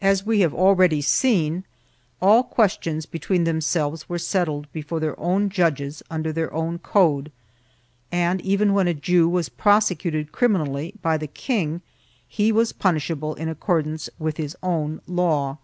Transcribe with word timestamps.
1 0.00 0.10
As 0.10 0.26
we 0.26 0.40
have 0.40 0.52
already 0.52 1.00
seen, 1.00 1.62
all 2.20 2.42
questions 2.42 3.06
between 3.06 3.44
themselves 3.44 4.08
were 4.08 4.18
settled 4.18 4.66
before 4.72 4.98
their 4.98 5.14
own 5.20 5.48
judges 5.48 6.02
under 6.10 6.32
their 6.32 6.52
own 6.52 6.80
code, 6.80 7.30
and 8.10 8.40
even 8.40 8.74
when 8.74 8.88
a 8.88 8.94
Jew 8.94 9.28
was 9.28 9.48
prosecuted 9.48 10.32
criminally 10.32 10.94
by 11.02 11.16
the 11.16 11.28
king, 11.28 11.82
he 12.26 12.50
was 12.50 12.72
punishable 12.72 13.36
in 13.36 13.48
accordance 13.48 14.10
with 14.18 14.38
his 14.38 14.56
own 14.60 15.00
law. 15.06 15.58